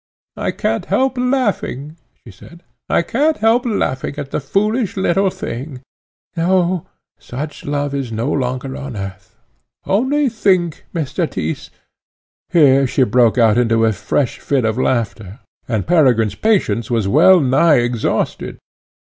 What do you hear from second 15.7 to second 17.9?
Peregrine's patience was well nigh